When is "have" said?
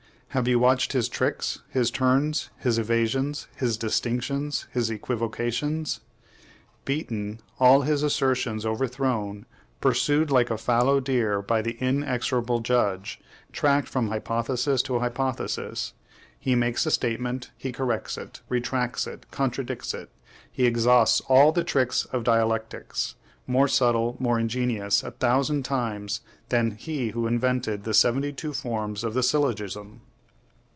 0.33-0.47